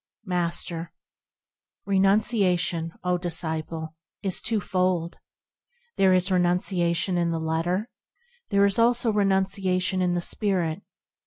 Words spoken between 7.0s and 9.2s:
in the letter; There is also